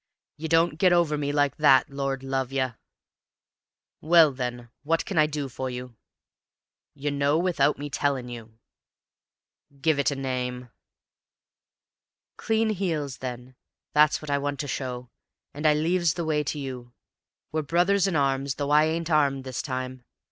You 0.35 0.47
don't 0.47 0.79
get 0.79 0.91
over 0.93 1.15
me 1.15 1.31
like 1.31 1.57
that, 1.57 1.91
Lor' 1.91 2.17
love 2.23 2.51
yer!" 2.51 2.75
"Well, 4.01 4.31
then, 4.31 4.71
what 4.81 5.05
can 5.05 5.19
I 5.19 5.27
do 5.27 5.47
for 5.47 5.69
you?" 5.69 5.95
"You 6.95 7.11
know 7.11 7.37
without 7.37 7.77
me 7.77 7.87
tellin' 7.91 8.27
you." 8.27 8.57
"Give 9.79 9.99
it 9.99 10.09
a 10.09 10.15
name." 10.15 10.71
"Clean 12.35 12.71
heels, 12.71 13.19
then; 13.19 13.53
that's 13.93 14.23
what 14.23 14.31
I 14.31 14.39
want 14.39 14.59
to 14.61 14.67
show, 14.67 15.11
and 15.53 15.67
I 15.67 15.75
leaves 15.75 16.15
the 16.15 16.25
way 16.25 16.43
to 16.45 16.57
you. 16.57 16.93
We're 17.51 17.61
brothers 17.61 18.07
in 18.07 18.15
arms, 18.15 18.55
though 18.55 18.71
I 18.71 18.85
ain't 18.85 19.11
armed 19.11 19.43
this 19.43 19.61
time. 19.61 20.03